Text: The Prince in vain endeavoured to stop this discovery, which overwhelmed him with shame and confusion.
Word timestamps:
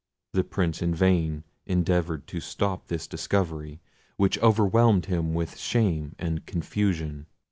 The 0.33 0.43
Prince 0.43 0.81
in 0.81 0.95
vain 0.95 1.43
endeavoured 1.67 2.25
to 2.25 2.39
stop 2.39 2.87
this 2.87 3.05
discovery, 3.05 3.81
which 4.17 4.39
overwhelmed 4.39 5.05
him 5.05 5.35
with 5.35 5.59
shame 5.59 6.15
and 6.17 6.43
confusion. 6.47 7.27